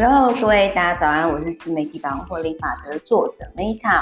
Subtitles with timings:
[0.00, 4.00] Hello，各位大家早安，我是自媒体百万获利法则作者 Meta。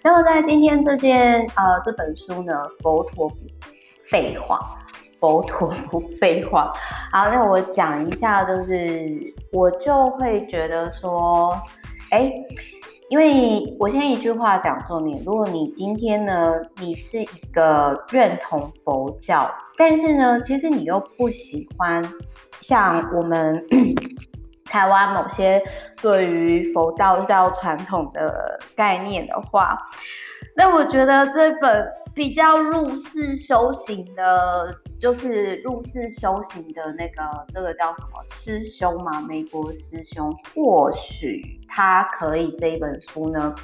[0.00, 3.34] 那么在今天这件呃这本书呢，佛陀不
[4.04, 4.60] 废话，
[5.18, 6.72] 佛陀不废话。
[7.10, 11.60] 好，那我讲一下，就是我就会觉得说，
[12.12, 12.32] 哎，
[13.08, 22.00] 因为我先一句话讲重点，如果你今天呢，你是一个认同佛教，但是呢，其实你又不喜欢
[22.60, 23.60] 像我们。
[24.72, 25.62] 台湾某些
[26.00, 29.76] 对于佛道教传统的概念的话，
[30.56, 37.22] 那我觉得这本比较入世修行的，就是入世修行的那个
[37.52, 43.54] 这个叫什么师兄嘛，美国师兄，或许他可以这一本书呢，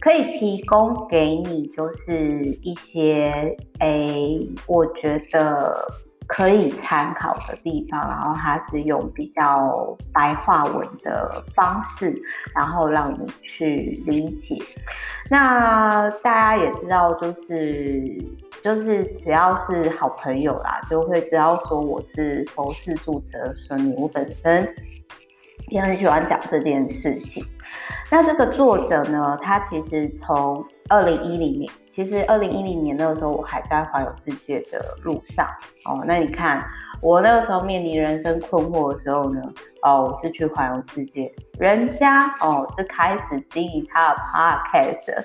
[0.00, 5.74] 可以提供给你，就是一些诶，我觉得。
[6.26, 12.20] 可以参考的地方，然后它是用比较白话文的方式，
[12.54, 14.56] 然后让你去理解。
[15.30, 18.16] 那大家也知道，就是
[18.62, 24.68] 就是只要是好朋友啦，就会知道说我是佛系住持的孙女，我本身
[25.68, 27.44] 也很喜欢讲这件事情。
[28.10, 35.46] 那这个作者呢，他其实从二零一零年，其实二零一零年那个时候我还在环游世界的路上
[35.86, 36.04] 哦。
[36.06, 36.62] 那你看，
[37.00, 39.40] 我那个时候面临人生困惑的时候呢，
[39.80, 45.18] 哦，我是去环游世界，人家哦是开始经营他的 podcast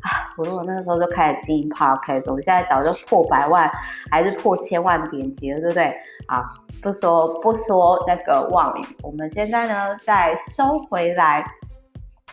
[0.00, 0.34] 啊。
[0.36, 3.70] 我如果那个时候就开始经营 podcast，我现在早就破百万
[4.10, 5.94] 还是破千万点击了，对不对？
[6.26, 6.42] 啊，
[6.82, 11.46] 不说不说那个妄语，我们现在呢再收回来。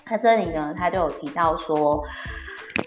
[0.05, 2.03] 他这里呢，他就有提到说，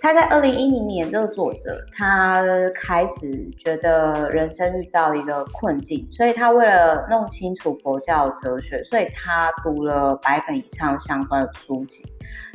[0.00, 2.42] 他在二零一零年，这个作者他
[2.74, 12.04] 开始觉得人生遇到一个困境，所以他为了弄清楚佛教哲学，所以他读了百本以上相关的书籍。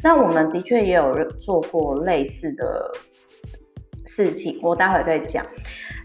[0.04, 2.92] 那我们的确也有做过类似的
[4.06, 5.46] 事情，我待会再讲。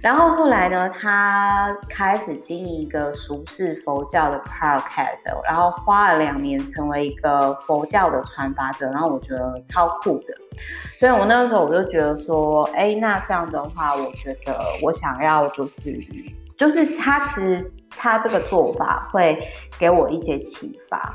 [0.02, 10.34] 然后后来呢，他开始经营一个俗世佛教的 podcast，然后花了两年成为一个佛教的传达者，然后我觉得超酷的，
[11.00, 15.96] 所以我那个时候我就觉得说，哎，那这样的话，我觉得我想要就是
[16.56, 19.36] 就是他其实他这个做法会
[19.78, 21.12] 给我一些启发。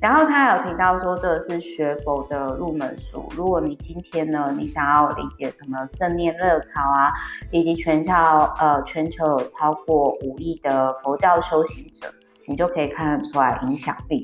[0.00, 3.28] 然后他有提到说，这是学佛的入门书。
[3.36, 7.12] 如果你今天呢，你想要理解什么正念热潮啊，
[7.50, 12.06] 以及全校呃全球有超过五亿的佛教修行者，
[12.46, 14.22] 你就可以看得出来影响力。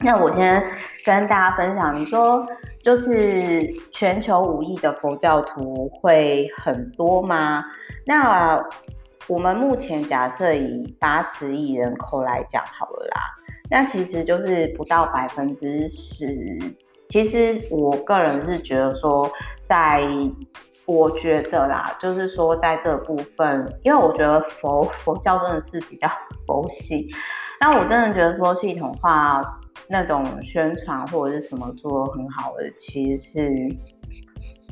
[0.00, 0.62] 那我先
[1.06, 2.46] 跟大家分享，你说
[2.82, 7.64] 就是全球五亿的佛教徒会很多吗？
[8.04, 8.62] 那
[9.28, 13.20] 我们目前假设以八十亿人口来讲好了啦。
[13.70, 16.26] 那其实就是不到百分之十。
[17.08, 19.30] 其实我个人是觉得说，
[19.64, 20.02] 在
[20.86, 26.08] 我觉得啦，就是说在这部分，因为我觉得佛佛教真的是比较
[26.46, 27.08] 佛系。
[27.60, 29.42] 那我真的觉得说系统化
[29.88, 33.76] 那种宣传或者是什么做很好的，其实是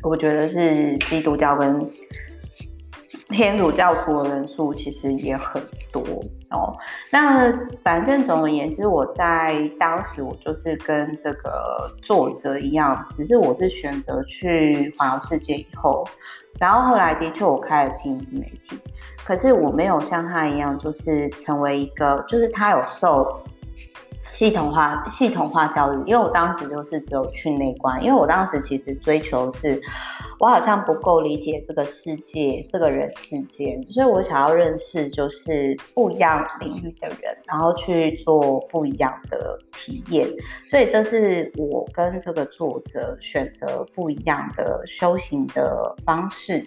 [0.02, 1.90] 我觉得是基督教跟。
[3.28, 6.02] 天主教徒的人数其实也很多
[6.52, 6.76] 哦。
[7.10, 7.52] 那
[7.82, 16.06] 反正总而言之，我在当时我就是跟这个作者一样，只是我是选择去环游世界以后，
[16.58, 18.78] 然后后来的确我开了经营自媒体，
[19.24, 23.42] 可是我没有像他一样，就是成为一个，就是他有受
[24.32, 29.80] 系统化系统化教育，因为我当时就是只有去内观，因为我当时其实追求是。
[30.40, 40.28] 我好像不够理解这个世界，这个人世间，所以我想要认识就是不一样领域的人，然后去做不一样的体验。
[40.68, 46.66] 所以这是我跟这个作者选择不一样的修行的方式。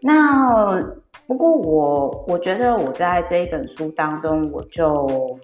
[0.00, 0.80] 那
[1.26, 5.36] 不过我我觉得我在这一本书当中，我就。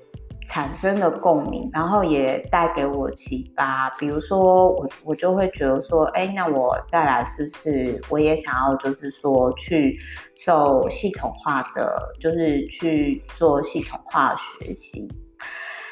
[0.49, 3.91] 产生了共鸣，然后也带给我启发。
[3.99, 9.99] 比如说我，我我就会觉得说，哎，那我再来试试，我也想要，就是说去
[10.35, 15.07] 受系统化的，就是去做系统化学习。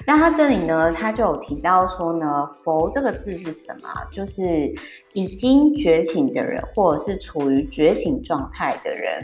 [0.06, 3.88] 那他这里呢，他就有提到说呢，佛这个字是什么？
[4.10, 4.74] 就是
[5.12, 9.22] 已经觉醒的人，或者是处于觉醒状态的人。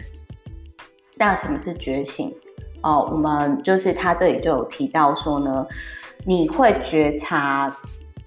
[1.16, 2.34] 那什么是觉醒？
[2.82, 5.66] 哦，我们就是他这里就有提到说呢，
[6.24, 7.74] 你会觉察，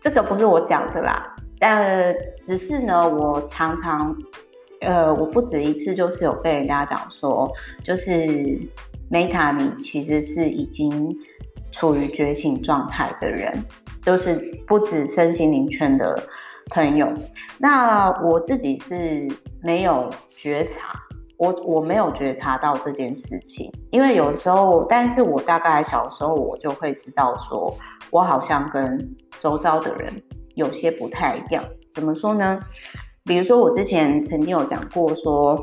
[0.01, 4.15] 这个不是我讲的啦，但只是呢，我常常，
[4.81, 7.51] 呃，我不止一次就是有被人家讲说，
[7.83, 8.11] 就是
[9.11, 11.15] Meta 你其实是已经
[11.71, 13.53] 处于觉醒状态的人，
[14.01, 14.35] 就是
[14.65, 16.17] 不止身心灵圈的
[16.71, 17.07] 朋友。
[17.57, 19.27] 那我自己是
[19.61, 20.99] 没有觉察，
[21.37, 27.73] 我我没有觉察到这件事情，因为有时候，但是我大概小时候我就会知道说，
[28.11, 30.13] 我好像跟周遭的人
[30.55, 31.63] 有些不太一样。
[31.93, 32.59] 怎么说呢？
[33.23, 35.61] 比如说我之前曾经有讲过说。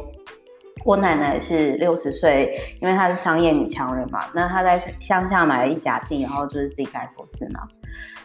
[0.84, 7.60] 我奶奶是六十岁，因为她是商业女强人嘛，那她在乡下买了一甲地，然后就是自己盖佛寺嘛。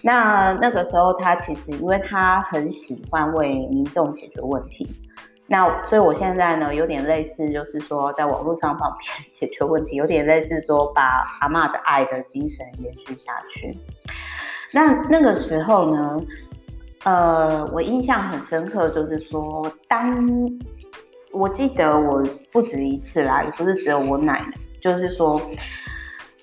[0.02, 4.88] 那那个时候她其实，因为她很喜欢为民众解决问题，
[5.48, 13.78] 那所以我现在呢，有点类似，就是说在网络上帮别人解决问题，有点类似说把阿妈的爱的精神延续下去。
[14.72, 16.22] 那那个时候呢，
[17.04, 20.28] 呃，我印象很深刻，就是说当。
[21.34, 25.40] 我记得我不止一次啦，也不是只有我奶奶，就是说，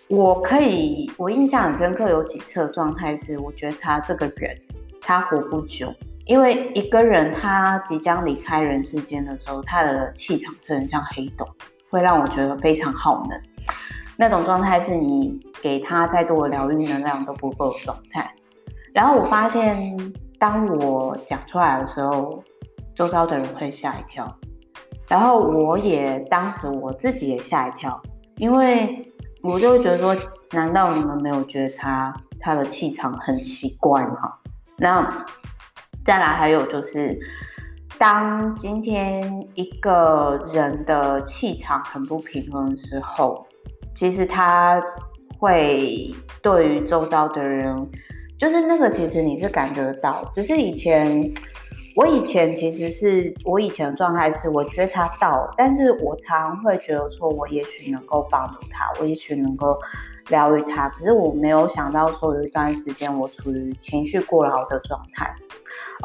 [0.08, 4.56] 我可以，我印象很深刻，有几次的状态是，我觉得他这个人
[5.00, 5.92] 他活不久，
[6.26, 11.46] 因为一个人他即将离开人世间的时候，他的气场真的像黑洞，
[11.90, 13.40] 会让我觉得非常耗能。
[14.16, 18.32] 那种状态是你给他再多的疗愈能量都不够的状态。
[18.92, 19.96] 然后我发现，
[20.38, 22.42] 当我讲出来的时候，
[22.94, 24.32] 周遭的人会吓一跳。
[25.08, 28.00] 然后我也当时我自己也吓一跳，
[28.36, 29.12] 因为
[29.42, 30.16] 我就会觉得说，
[30.52, 34.32] 难道你们没有觉察他的气场很奇怪吗？
[34.78, 35.26] 那
[36.04, 37.18] 再来还有就是，
[37.98, 39.22] 当今天
[39.54, 43.46] 一个人的气场很不平衡的时候，
[43.94, 44.82] 其实他
[45.38, 46.10] 会
[46.42, 47.90] 对于周遭的人，
[48.38, 51.32] 就是那个其实你是感觉得到，只是以前。
[51.96, 59.78] 我以前其实是我以前的状态是，我觉察到，但是我常会觉得说，我也许能够帮助他，我也许能够
[60.28, 65.32] 疗愈他，可是我没有想到说有一段时间我处于情绪过劳的状态。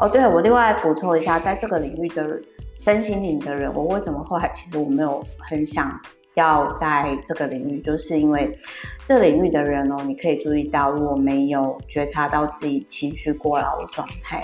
[0.00, 2.40] 哦，对，我另外补充一下，在这个领域的
[2.72, 6.00] 身心灵的人，我为什么后来其实我没有很想
[6.34, 8.58] 要在这个领域，就是因为
[9.04, 14.42] 这领域的人哦，你可以注意到，如果没有觉察到自己情绪过劳的状态。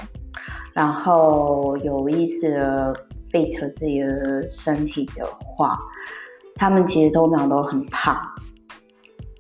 [0.75, 2.95] 然后有意识的
[3.33, 5.79] fit 自己的身体的话，
[6.57, 8.15] 他们其实通常都很胖。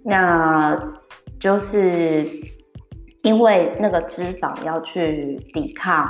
[0.03, 0.75] 那
[1.39, 2.27] 就是
[3.27, 6.09] 因为那个脂肪要去抵抗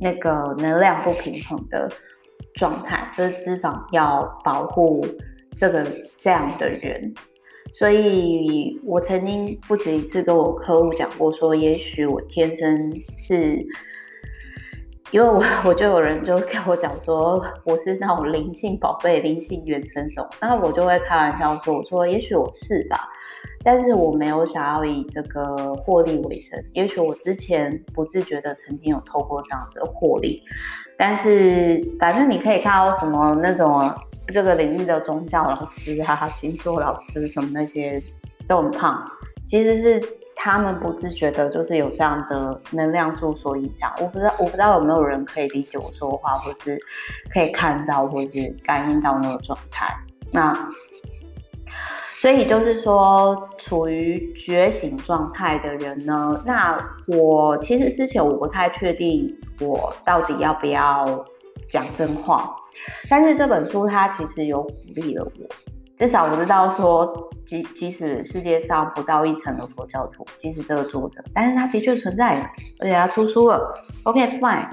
[0.00, 1.88] 那个能量不平衡的
[2.54, 5.06] 状态，就是脂肪要保护
[5.56, 5.86] 这个
[6.18, 7.14] 这样的人。
[7.72, 13.64] 所以我曾经不止一次跟我客户讲过，说也许我天生是。
[15.12, 23.08] 因为我我就有人就跟我讲说，我是那种灵性宝贝、灵性原生种，那我就会开玩笑说，我说也许我是吧，
[23.62, 30.42] 但是我没有想要以这个获利为生，也许我之前不自觉的曾经有透过这样子的获利，
[30.96, 33.92] 但是反正你可以看到什么那种
[34.28, 38.02] 这个领域的宗教老师啊、星座老师什么那些
[38.46, 39.04] 都很胖，
[39.48, 40.02] 其实是。
[40.38, 43.90] 他们不自觉的，就是有这样的能量素所影响。
[43.98, 46.78] 我不知道，我不知道有没有人可以理解我说话，或是
[47.32, 49.88] 可以看到，或是感应到那个状态。
[50.30, 50.52] 那
[52.26, 61.24] 所以就是说，处于觉醒状态的人呢，那我其实之前我不太确定我到底要不要
[61.70, 62.52] 讲真话，
[63.08, 65.46] 但是这本书它其实有鼓励了我。
[65.96, 72.42] 至少我知道说，即即使世界上不到一成的佛教徒，即使这个作者，但是他的确存在，
[72.80, 73.72] 而且他出书了。
[74.02, 74.66] OK fine，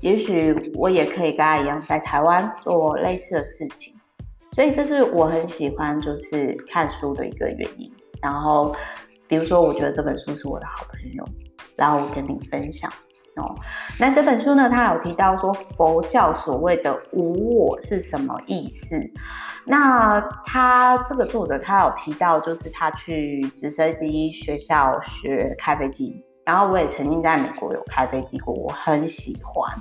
[0.00, 3.92] 也许我也可以跟他一样，在台湾做类似的事情。
[4.58, 7.88] 所以这是我很喜欢就是看书的一个原因。
[8.20, 8.74] 然后，
[9.28, 11.24] 比如说，我觉得这本书是我的好朋友，
[11.76, 12.90] 然后我跟你分享
[13.36, 13.54] 哦。
[14.00, 19.00] 那这本书呢，他有提到说佛教所谓的无我是什么意思？
[19.64, 29.72] 那他这个作者，他有提到，就是他去直升机学校学开飞机，然后我也曾经在美国有开飞机过，我很喜欢，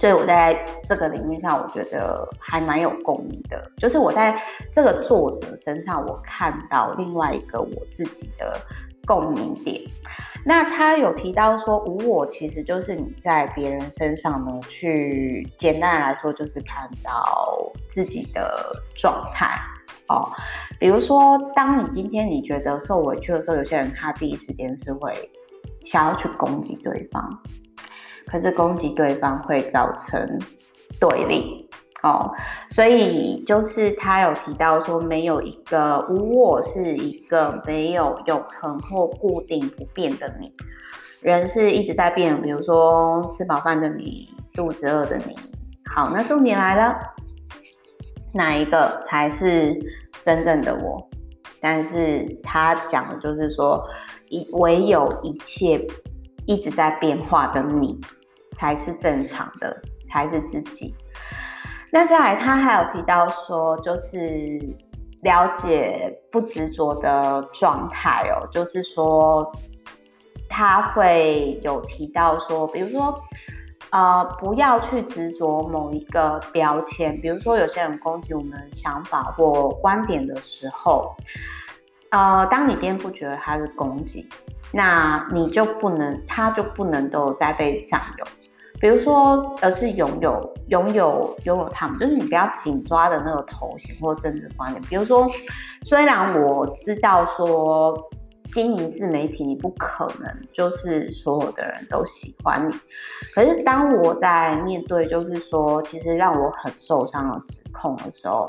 [0.00, 3.70] 所以我在这个领域上，我觉得还蛮有共鸣的。
[3.78, 4.40] 就是我在
[4.72, 8.58] 这个作者身上，我看到另外一个我自己的
[9.06, 9.80] 共鸣点。
[10.44, 19.58] 那他有提到说，无我其实就是你在别人身上呢，去简单来说就是看到自己的状态
[20.08, 20.28] 哦。
[20.78, 25.30] 比如说，当你今天你觉得受委屈的时候，有些人他第一时间是会
[25.84, 27.42] 想要去攻击对方，
[28.34, 30.20] 可是攻击对方会造成
[30.98, 31.70] 对立
[32.02, 32.28] 哦，
[32.68, 40.52] 所以就是他有提到说，没有一个无我是一个没有永恒或固定不变的你，
[41.20, 45.36] 人是一直在变，比如说吃饱饭的你，肚子饿的你。
[45.94, 46.98] 好，那重点来了，
[48.32, 49.78] 哪一个才是
[50.22, 51.08] 真正的我？
[51.60, 53.80] 但是他讲的就是说，
[54.28, 55.80] 一唯有一切
[56.46, 57.98] 一直在变化的你，
[58.54, 59.76] 才是正常的，
[60.08, 60.94] 才是自己。
[61.90, 64.58] 那再来，他还有提到说，就是
[65.22, 69.50] 了解不执着的状态哦，就是说
[70.48, 73.14] 他会有提到说，比如说，
[73.90, 81.14] 呃，不要去执着某一个标签，比如说有些人攻击我们想法或观点的时候，
[82.10, 84.28] 呃，当你今天不觉得他是攻击，
[84.72, 88.26] 那你就不能，他就不能都再被占有。
[88.80, 94.82] 比如说，而是拥有、拥有、拥有他们，就是你不要紧抓的那个头衔或政治观点。
[94.82, 95.26] 比如说，
[95.82, 97.96] 虽然我知道说
[98.52, 102.74] 经营自媒体你不可能就是所有的人都喜欢你，
[103.34, 108.46] 可是当我在面对就是说其实让我很受伤的指控的时候，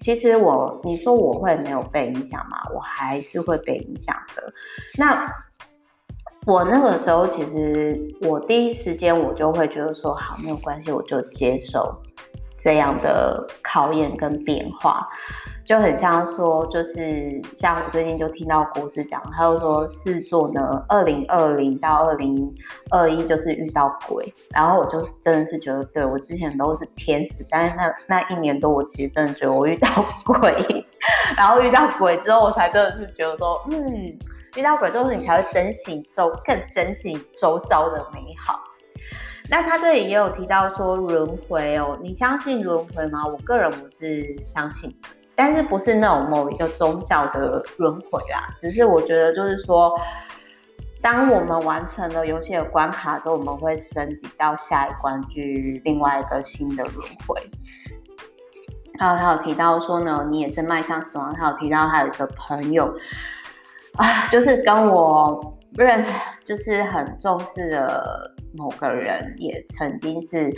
[0.00, 2.58] 其实我你说我会没有被影响吗？
[2.74, 4.42] 我还是会被影响的。
[4.98, 5.26] 那。
[6.48, 11.94] 我那个时候，其实我第一时间我就会觉得说，好，没有关系，我就接受
[12.58, 15.06] 这样的考验跟变化，
[15.62, 22.50] 就很像说，就是像我最近就听到国师讲，他就说狮子座呢，二零二零到二零
[22.90, 29.86] 二一就是遇到鬼，然后我就是真的是觉得，对，我之前都是天使，但是那那一年多，我其实真的觉得我遇到
[30.24, 30.86] 鬼，
[31.36, 34.18] 然后遇到鬼之后，我才真的是觉得说，嗯。
[34.56, 38.60] 遇到鬼之后，你才会珍惜周，更珍惜周遭的美好。
[39.50, 43.26] 那他这里也有提到说轮回哦，你相信轮回吗？
[43.26, 44.94] 我个人我是相信，
[45.34, 49.98] 但是不是那种某一个宗教的轮回啦，只是我觉得就是说，
[51.00, 57.40] 当我们完成了游戏的关卡之后，我们会升级到下一关，去另外一个新的轮回。
[58.98, 61.32] 还有他有提到说呢，你也是迈向死亡。
[61.34, 62.92] 他有提到他有一个朋友。
[63.98, 66.04] 啊， 就是跟我认，
[66.44, 70.52] 就是很重视的某个人，也曾经是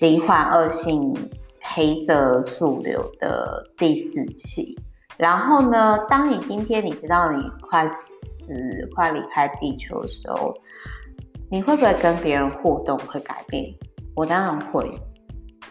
[0.00, 1.14] 罹患恶性
[1.62, 4.74] 黑色素瘤的第四期。
[5.16, 10.54] 然后呢，当你今天你知道你快死、快离开地球的时候，
[11.50, 13.64] 你会不会跟别人互动会改变？
[14.16, 15.00] 我当然会。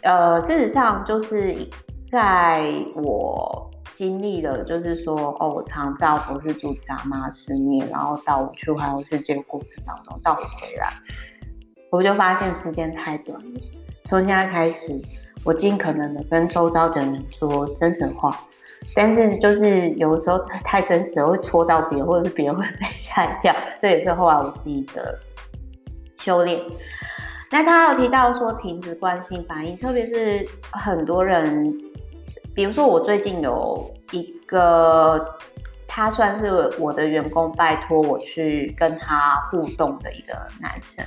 [0.03, 1.55] 呃，事实上就是
[2.09, 3.66] 在我。
[3.97, 10.93] 经历了，就是说，哦，我常照不是主持阿妈失眠，然后到我去环游世界过程当中，到我回来，
[11.89, 13.59] 我就发现时间太短了。
[14.05, 14.95] 从现在开始，
[15.43, 18.39] 我尽可能的跟周遭的人说真实话，
[18.95, 23.51] 但是就是有的时候太真实了会戳到别人，或者是别人会被吓一跳，
[23.81, 25.17] 这也是后来我自己的
[26.19, 26.61] 修炼。
[27.49, 31.73] 那他有提到说停止惯性反应，特别是很多人。
[32.57, 35.23] 比如说，我最近有一个，
[35.87, 41.05] 他算是我的员工，拜托我去跟他互动的一个男生，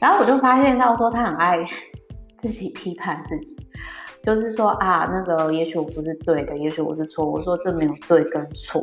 [0.00, 1.62] 然后我就发现到说，他很爱
[2.38, 3.54] 自己批判自己，
[4.22, 8.82] 就是说啊，那个也许我不是对的，也许我是错，我说这没有对跟错，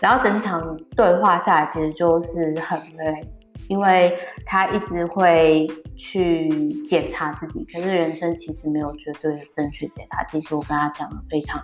[0.00, 3.26] 然后整场对话下来，其实就是很累。
[3.68, 5.66] 因为他一直会
[5.96, 6.48] 去
[6.86, 10.22] 检查自己，可是人生其实没有绝对的正确解答。
[10.24, 11.62] 其实我跟他讲了非常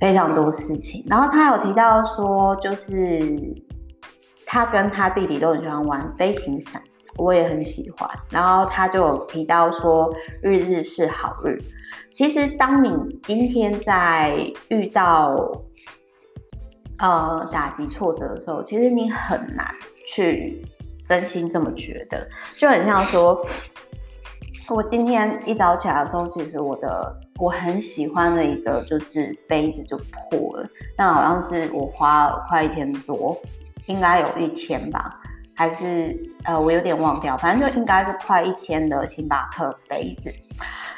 [0.00, 3.20] 非常多事情，然后他有提到说，就是
[4.46, 6.82] 他跟他弟弟都很喜欢玩飞行伞，
[7.16, 8.08] 我也很喜欢。
[8.30, 11.58] 然后他就有提到说，日日是好日。
[12.14, 14.36] 其实当你今天在
[14.68, 15.36] 遇到
[16.98, 19.66] 呃打击挫折的时候，其实你很难。
[20.14, 20.62] 去
[21.06, 22.28] 真心这么觉得，
[22.58, 23.42] 就很像说，
[24.68, 33.34] 我今天一早起来的时候，其实我的我很喜欢的一个就是杯子就破了，那好像是我花了快一千多，
[33.86, 35.18] 应该有一千吧，
[35.56, 36.14] 还是
[36.44, 40.30] 呃我有点忘掉，反正就应该是快一千的星巴克杯子，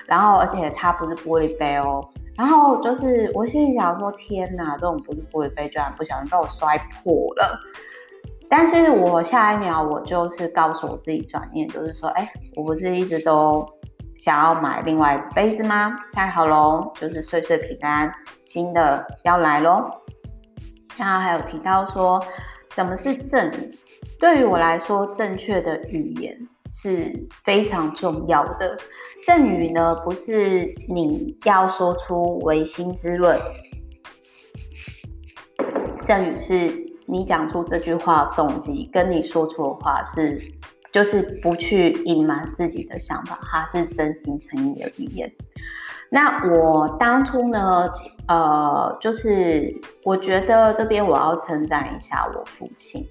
[0.07, 2.05] 然后而且它不是玻璃杯哦，
[2.37, 7.61] 然后就是我心里想说，天哪，这种不是玻璃杯居然不小心被我摔破了。
[8.49, 13.67] 但是我下一秒，我就是告诉我自己转念，就是说，哎，我不是一直都
[14.19, 15.97] 想要买另外一个杯子吗？
[16.13, 18.13] 太好喽，就是岁岁平安，
[18.45, 19.91] 新的要来喽。
[20.97, 22.23] 然后还有提到说，
[22.71, 23.77] 什么是正语？
[24.21, 26.39] 对于我来说，正确的语言
[26.71, 28.77] 是非常重要的。
[29.27, 33.37] 正语呢，不是你要说出唯心之论，
[36.07, 40.41] 正语是你讲出这句话动机，跟你说出的话是，
[40.93, 45.31] 就是不去隐瞒自己的想法，它是真心诚意的语言。
[46.11, 47.91] 那我当初呢，
[48.29, 53.05] 呃，就是我觉得这边我要称赞一下我父亲，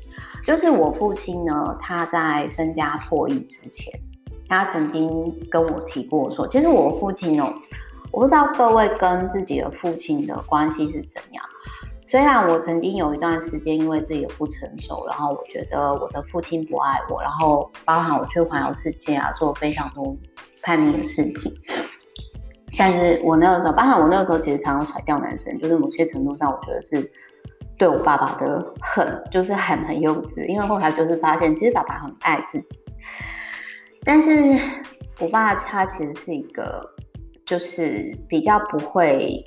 [0.46, 3.92] 就是我父亲呢，他在身家破亿之前，
[4.48, 7.54] 他曾经跟我提过说，其实我父亲哦，
[8.12, 11.44] 我不知道各位跟自己的父亲的关系是怎样。
[12.06, 20.16] 虽然我曾经有一段时间因为自己的不成熟，然后我觉得我的父亲不爱我，然后包含我去环游世界啊，做非常多
[20.62, 21.54] 叛逆的事情。
[22.78, 27.12] 但是我那个时候，包含我那个时候，其实常常甩掉男生，就是某些程度上，我觉得是
[27.78, 30.46] 对我爸爸的很，就是很很幼稚。
[30.48, 32.80] 因为后来就是发现，其实爸爸很爱自己。
[34.04, 34.32] 但是
[35.20, 36.84] 我爸他其实是一个，
[37.46, 39.44] 就是比较不会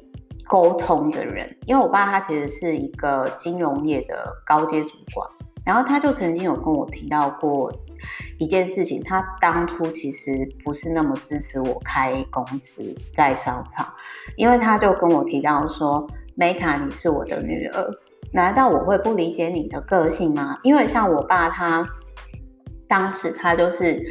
[0.47, 1.57] 沟通的人。
[1.67, 5.29] 因为我爸他其实是一个金融业的高阶主管，
[5.65, 7.73] 然后他就曾经有跟我提到过。
[8.39, 13.91] 一件事情，他当初其实不是那么支持我开公司在商场，
[14.37, 17.91] 因为他就跟我提到说，Meta，你是我的女儿，
[18.35, 20.59] 难道我会不理解你的个性吗？
[20.63, 21.87] 因为像我爸他，
[22.87, 24.05] 当时他就是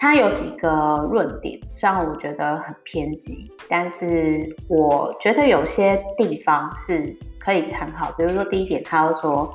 [0.00, 8.10] 他有几个论点，虽然我觉得很偏激，但是我觉得有些地方是可以参考。
[8.18, 9.48] 比如说第一点，他要说。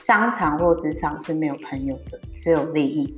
[0.00, 3.14] 商场或职场是没有朋友的，只有利益，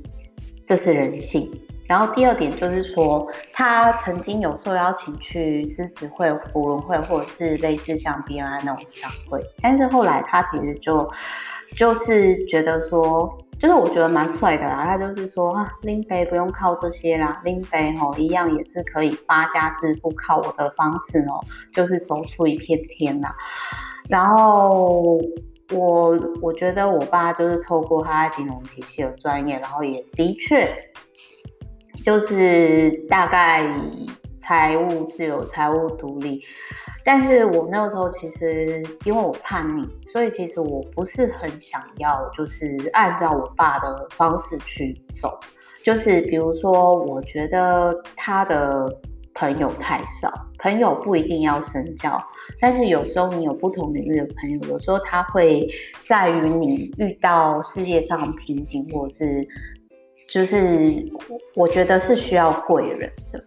[0.67, 1.49] 这是人性。
[1.87, 11.09] 然后第二点就是说，他曾经有受邀请去狮子会、福伦会，或者是类似像 BNI 那种商会，但是后来他其实就
[11.77, 14.83] 就是觉得说，就是我觉得蛮帅的啦。
[14.83, 21.39] 他就是说啊，林北不用靠这些啦，林北吼一样也是可以发家致富，靠我的方式哦，
[21.71, 23.33] 就是走出一片天啦。
[24.09, 25.21] 然后。
[25.73, 30.69] 我我觉得我爸就是透过他金融体系的专业，然后也的确
[32.03, 33.65] 就是大概
[34.37, 36.41] 财务自由、财务独立。
[37.03, 45.39] 但是我那个时候其实因为我叛逆，所以其实我不是很想要就是按照我爸的方式去走。
[45.83, 48.87] 就是比如说，我觉得他的
[49.33, 52.21] 朋友太少，朋友不一定要深交。
[52.59, 55.67] 但是有时候你有不同领域的朋友，有时候他会
[56.05, 59.47] 在于你遇到世界上瓶颈，或者是
[60.29, 61.03] 就是
[61.55, 63.43] 我觉得是需要贵人的。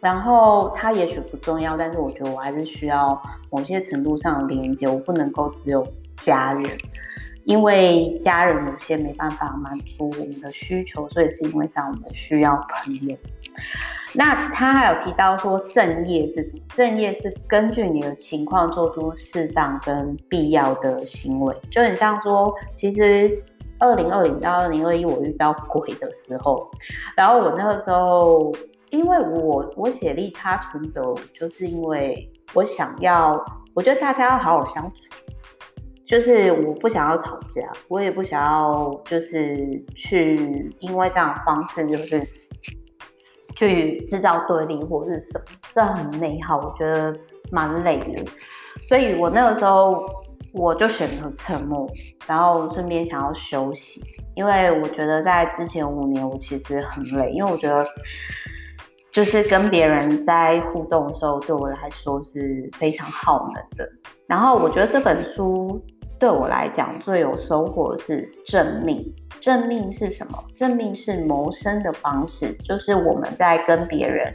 [0.00, 5.86] 然后他也许不重要，但是我觉得我还是需要某些程度上的连接，我不能够只有
[6.16, 6.78] 家人，
[7.44, 13.16] 因为家人有些没办法满足我们的需求，所以是因为这样我们需要朋友。
[14.12, 16.58] 那他还有提到说，正业是什么？
[16.74, 21.54] 正业是根据你的情况做出适当跟必要的行为。
[21.70, 23.40] 就很像说，其实
[23.78, 26.68] 二零二零到二零二一我遇到鬼的时候，
[27.14, 28.52] 然后我那个时候，
[28.90, 33.42] 因为我我写利他存折，就是因为我想要，
[33.74, 34.94] 我觉得大家要好好相处，
[36.06, 42.22] 就是我不想要吵架，我也不想要就是去因为这样的方式就是。
[43.56, 47.14] 去制造对立或是什么，这很内耗，我觉得
[47.50, 48.24] 蛮累的。
[48.88, 50.02] 所以我那个时候
[50.54, 51.86] 我就选择沉默，
[52.26, 54.02] 然后顺便想要休息，
[54.34, 57.86] 因为我觉得在之前五年我其实很累，因为我觉得
[59.12, 63.90] 就是跟别人在互动的时候，对我来说是非常耗能的。
[64.26, 65.80] 然后我觉得这本书。
[66.18, 69.02] 对我来讲，最有收获的是正命。
[69.40, 70.38] 正命是什么？
[70.54, 74.30] 正命是谋生的方式，就是我们在跟别人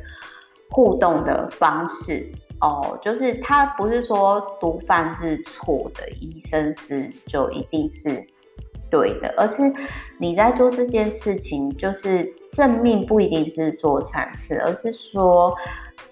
[0.72, 2.28] 互动的方式
[2.60, 2.98] 哦。
[3.04, 8.26] 就是他不是说毒贩是错的，医生是就一定是
[8.96, 9.74] 对的，而是
[10.20, 15.54] 你在做这件事情，就是正命不一定是做善事，而是说。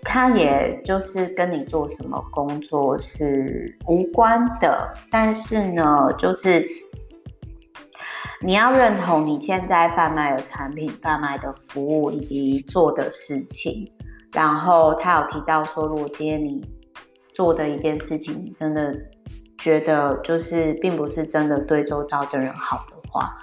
[0.05, 5.83] 他也就是跟你做什么工作是无关的，但是呢，
[6.17, 6.65] 就是
[8.41, 13.89] 你要认同你现在贩卖的产品、贩卖的服务以及做的事情。
[14.31, 16.61] 然后他有提到说，如果今天你
[17.33, 18.93] 做的一件事情，真的
[19.63, 23.33] 觉得就是并不是真的对周遭的人好的话。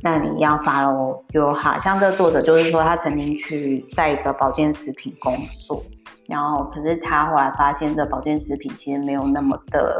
[0.00, 5.82] 那你要 follow 就好，像这作者就是说，他曾经去在一个保健食品工作，
[6.28, 9.98] 然后可是他后来发现这保健食品其实没有那么的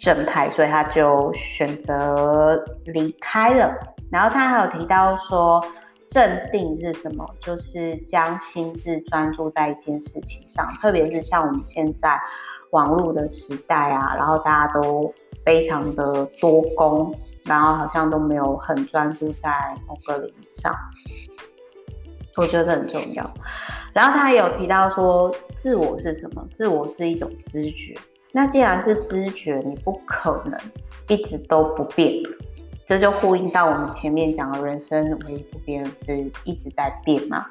[0.00, 3.74] 正派，所以他就选择离开了。
[4.08, 5.60] 然后他还有提到说，
[6.08, 7.28] 镇定是什么？
[7.40, 12.20] 就是将心智专注在一件事情上，特别是像我们现在
[12.72, 15.12] 网路的时代啊，然后大家都
[15.44, 19.50] 非常的多工，然后好像都没有很专注在
[19.86, 20.74] 某个领域上。
[22.36, 23.30] 我觉得很重要。
[23.92, 26.42] 然后他有提到说，自我是什么？
[26.50, 27.94] 自我是一种知觉。
[28.32, 30.58] 那既然是知觉，你不可能
[31.08, 32.14] 一直都不变。
[32.86, 37.46] 这就呼应到我们前面讲的人生唯一不变是一直在变嘛。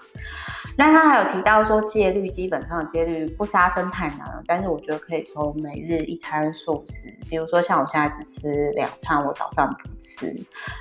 [0.77, 10.33] 那他还有提到说，戒律基本上戒律不杀生太难了，但是我觉得可以从每日一餐素食，比如说像我现在只吃两餐，我早上不吃，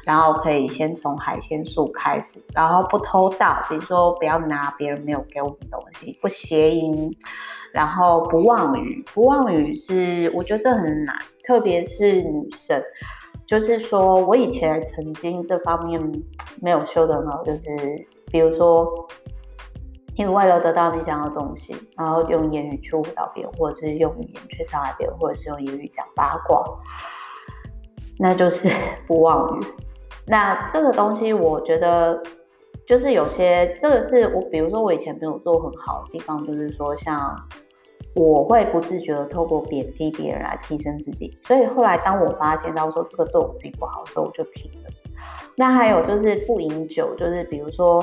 [0.04, 7.12] 然后可以先从海鲜素开始，然后不偷盗，比如说不要拿别人没有给我的东西，不邪淫，
[7.72, 12.80] 然后不妄语，不妄语是我觉得这很难，特别是女生。
[13.50, 16.00] 就是说，我以前曾经这方面
[16.62, 17.66] 没有修得很好，就是
[18.30, 18.88] 比如说，
[20.14, 26.62] 因为为了得到你想要的东西，然后用言语去误导别人，或者是用语言去伤害别人，或者是用言语讲八卦，
[28.20, 28.70] 那就是
[29.08, 29.64] 不妄语。
[30.28, 32.22] 那这个东西，我觉得
[32.86, 37.36] 就是有些，这个是我，比如说我以前没有做很好的地方，就是说像。
[38.14, 44.90] 我会不自觉的透过贬低别人来提升自己，所以后来当我发现到说这个对我自己不好的时候，我就停了。
[45.56, 48.02] 那还有就是不饮酒，就是比如说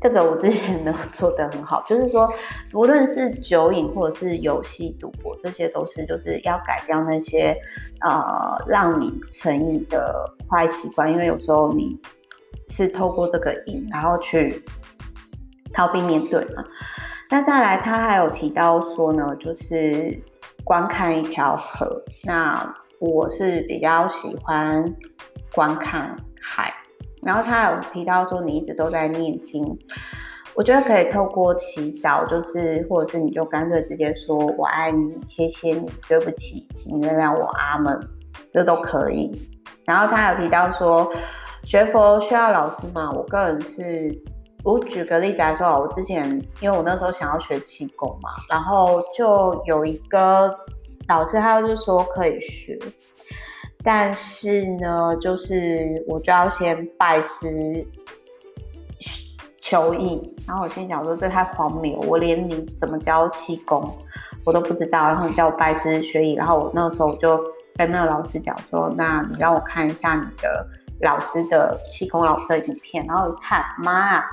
[0.00, 2.28] 这个我之前没有做得很好，就是说
[2.72, 7.56] 无论是酒瘾或者是游戏赌博，这些都是就是要改掉那些
[8.00, 11.96] 呃让你成瘾的坏习惯，因为有时候你
[12.68, 14.64] 是透过这个瘾，然后去
[15.72, 16.64] 逃避面对嘛。
[17.30, 20.18] 那再来，他还有提到说呢，就是
[20.64, 22.02] 观看一条河。
[22.24, 24.82] 那我是比较喜欢
[25.54, 26.72] 观看海。
[27.20, 29.62] 然后他有提到说，你一直都在念经，
[30.54, 38.00] 我觉得可以透过祈祷，就是或者是你就干脆直接说我爱你，谢谢你，对不起，请原谅我，阿门，
[38.50, 39.38] 这都可以。
[39.84, 41.12] 然后他有提到说，
[41.64, 43.12] 学佛需要老师吗？
[43.14, 44.18] 我个人是。
[44.68, 46.28] 我举个例子来说，我之前
[46.60, 50.54] 因为我那时候想要学气功嘛，然后就有一个
[51.08, 52.78] 老师，他就说可以学，
[53.82, 57.82] 但是呢，就是我就要先拜师
[59.58, 63.90] 求艺，然后我心想说这太荒谬，我连你怎么教气功
[64.44, 67.42] 我都不知道，然后你叫我拜师学艺，然后我那个时候就
[67.76, 70.66] 跟那个老师讲说，那你让我看一下你的
[71.00, 74.24] 老师的气功老师的影片，然后一看，妈啊！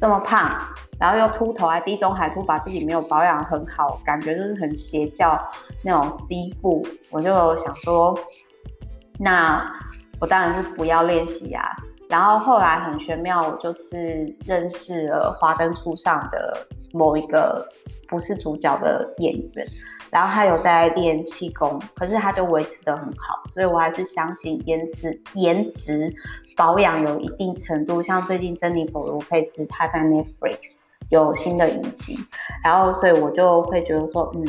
[0.00, 0.50] 这么胖，
[0.98, 5.38] 然后又秃头，还地中海秃，把自己没有保养很好，感觉就是很邪教
[5.84, 8.18] 那种 C 部，我就想说，
[9.18, 9.62] 那
[10.18, 11.62] 我当然是不要练习啊。
[12.08, 17.64] 然后后来很玄妙，我就是认识了《华灯初上》的某一个
[18.08, 19.66] 不是主角的演员。
[20.10, 26.12] 然后他有在练气功，可是他就维持得很好，所以我还是相信颜值颜值
[26.56, 28.02] 保养有一定程度。
[28.02, 30.76] 像最近珍妮佛罗佩兹他在 Netflix
[31.10, 32.18] 有新的影集，
[32.64, 34.44] 然后所以我就会觉得说，嗯，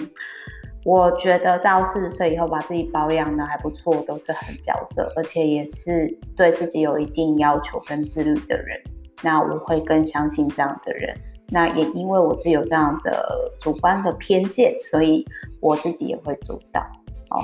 [0.83, 8.81] 我觉得到四十岁以后把自己保养得还不错，都是很角色，而且也是对自己有一定要求跟自律的人，
[9.21, 11.15] 那我会更相信这样的人。
[11.53, 15.25] 那也因为我自己有这样的主观的偏见，所以
[15.61, 16.81] 我自己也会做到。
[17.29, 17.39] 哦，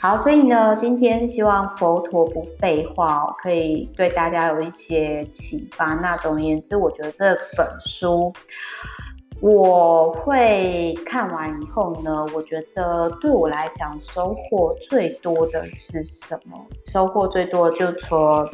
[0.00, 5.94] 好，所以呢，今天希望佛陀不废话，可以对大家有一些启发。
[5.94, 8.32] 那总而言之，我觉得这本书
[9.40, 16.58] 我会看完以后呢，我觉得对我来讲收获最多的是什么？
[16.86, 18.44] 收获最多就说。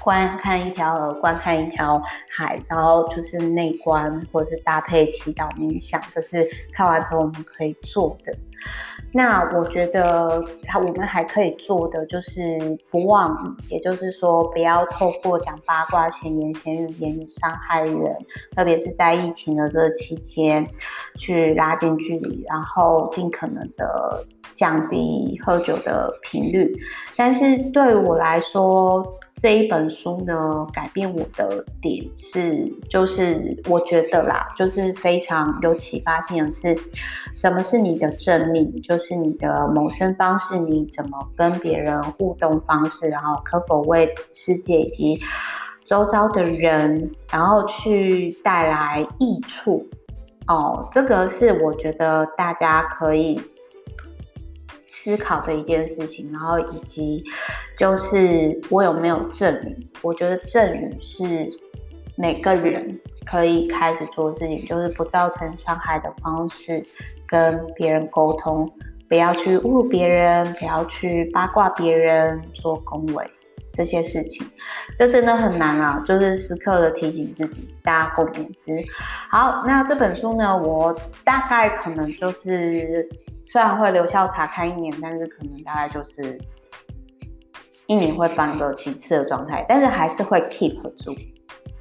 [0.00, 8.34] 观看一条河，观看一条海，然后就是内观，或者是搭配祈祷冥想，这是看完之后我们可以做的。
[9.12, 12.58] 那我觉得，我们还可以做的就是
[12.90, 18.16] 不妄语，也就是说，不要透过讲八卦、闲言闲语、言语伤害人，
[18.54, 20.68] 特别是在疫情的这期间，
[21.16, 26.76] 去拉近距离，然后尽可能的降低喝酒的频率。
[27.16, 29.02] 但是对我来说，
[29.40, 36.76] 这一本书呢，改变我的点是，就是我觉得啦，就是非常有启发性的是，
[37.36, 38.82] 什么是你的正命？
[38.82, 45.20] 就是你的谋生方式，你怎么跟别人互动方式，然后可否为世界以及
[45.84, 49.86] 周遭的人，然后去带来益处？
[50.48, 53.40] 哦，这个是我觉得大家可以。
[55.00, 57.22] 思考的一件事情，然后以及
[57.78, 59.88] 就是我有没有正语？
[60.02, 61.48] 我觉得正语是
[62.16, 66.84] 每个人可以开始做自己，就是不造成伤害的方式
[67.28, 68.68] 跟别人沟通，
[69.08, 73.24] 不要去侮辱别人，不要去八卦别人，做恭维
[73.78, 74.44] 这些事情，
[74.96, 76.02] 这真的很难啊！
[76.04, 78.76] 就是时刻的提醒自己，大家共勉之。
[79.30, 83.08] 好，那这本书呢，我大概可能就是
[83.46, 86.36] 虽然会留校查看一年，但是可能大概就是。
[87.90, 91.16] 一年会翻个几次的状态，但是还是会 keep 住。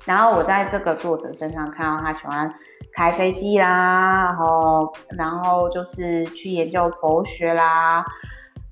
[0.06, 2.50] 然后我在这个作者身上看到他喜欢
[2.94, 8.06] 开飞机啦，然后然后就是去研究佛学啦，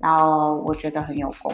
[0.00, 1.52] 然后我觉得很有共。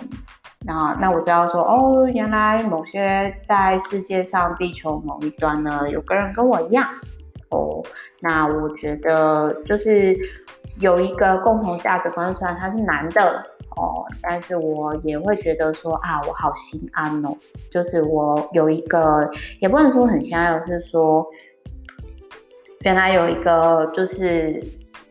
[0.64, 6.86] 那那我知道说哦，原来某些在世界上地球某一端呢，有个人跟我一样
[7.50, 7.82] 哦。
[8.20, 10.16] 那我觉得就是
[10.78, 13.44] 有一个共同价值观，虽然他是男的。
[13.74, 17.34] 哦，但是我也会觉得说啊，我好心安哦。
[17.70, 19.26] 就是我有一个，
[19.60, 21.26] 也不能说很心安，而是说
[22.80, 24.62] 原来有一个就是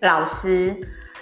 [0.01, 0.75] 老师，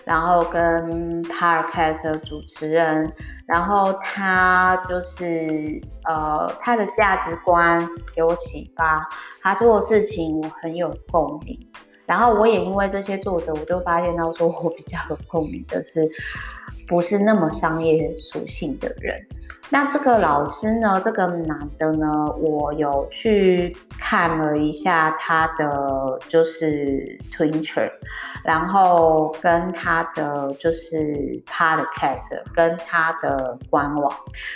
[0.03, 3.09] 然后跟 Podcast 的主持人，
[3.49, 7.85] 然后他就是呃，他的价值观
[8.15, 9.05] 给我启发，
[9.41, 11.59] 他做的事情我很有共鸣。
[12.05, 16.07] 然后我也因为这些作者，我就发现到说我比较有共鸣的是。
[16.87, 19.23] 不是那么商业属性的人，
[19.71, 20.99] 那这个老师呢？
[21.05, 22.25] 这个男的呢？
[22.39, 27.87] 我有去看了一下他的就是 Twitter，
[28.43, 30.97] 然后跟他的就是
[31.45, 34.11] Podcast，跟他的官网，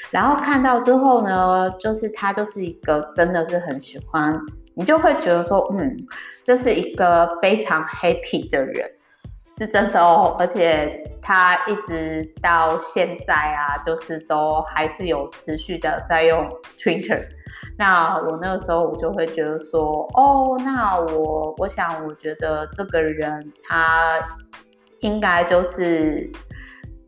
[0.10, 4.36] 然后看到之后呢，就是他就是一个真的是很喜欢，
[4.74, 5.96] 你就会觉得说，嗯，
[6.44, 8.90] 这是一个非常 happy 的人。
[9.58, 17.22] 是真的哦，而且他一直到现在啊，就是都还是有持续的在用 Twitter。
[17.78, 24.20] 那我那个时候我就会觉得说，哦，那我我想我觉得这个人他
[25.00, 26.30] 应该就是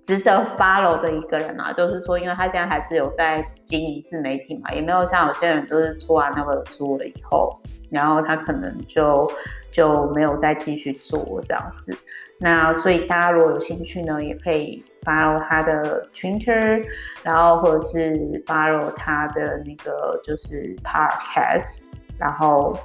[0.05, 1.73] 值得 follow 的一个人啊。
[1.73, 9.29] 就是说，因为他现在还是有在经营自媒体嘛，也没有像有些人就是出完那本书了以后，然后他可能就
[9.71, 11.95] 就没有再继续做这样子。
[12.37, 16.83] 那所以大家如果有兴趣呢，也可以 follow 他的 Twitter，
[17.23, 18.13] 然后或者是
[18.45, 21.79] follow 他的那个就是 podcast，
[22.19, 22.77] 然后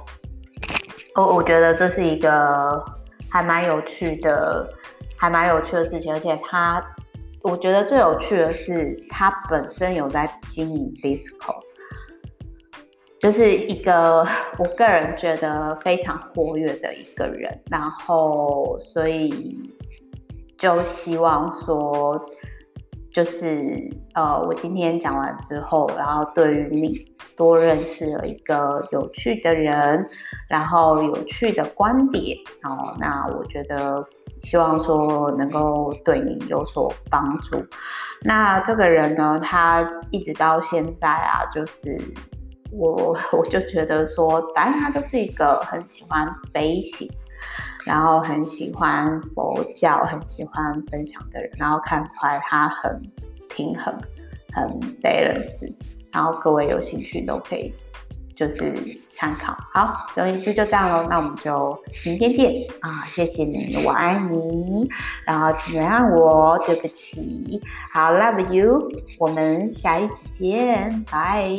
[1.15, 2.81] 我我觉得这是一个
[3.29, 4.67] 还蛮有趣的，
[5.17, 6.81] 还蛮有趣的事情，而且他
[7.41, 11.70] 我觉得最有趣的是他本身有在经营 Discord。
[13.21, 14.25] 就是一个
[14.57, 19.59] 我个人觉得非常活跃的一个人，然后所以
[20.57, 22.19] 就希望说，
[23.13, 23.77] 就是
[24.15, 27.05] 呃，我今天讲完之后，然后对于你
[27.37, 30.03] 多认识了一个有趣的人，
[30.49, 34.03] 然后有趣的观点，然后那我觉得
[34.41, 37.63] 希望说能够对你有所帮助。
[38.23, 41.95] 那这个人呢，他一直到现在啊，就是。
[42.71, 47.09] 我 我就觉得说，反正他就是一个很喜欢飞行，
[47.85, 53.01] 然后很喜欢佛教，很喜欢分享的人，然后看出来他很
[53.49, 53.93] 平衡，
[54.53, 54.67] 很
[55.01, 55.73] balance，
[56.11, 57.73] 然后各位有兴趣都可以
[58.35, 58.73] 就是
[59.11, 59.55] 参考。
[59.71, 63.03] 好，总而言之就这样喽，那我们就明天见啊！
[63.05, 64.89] 谢谢你，我爱你，
[65.25, 67.61] 然后请原谅我，对不起，
[67.93, 68.87] 好，love you，
[69.19, 71.49] 我们下一集见，拜。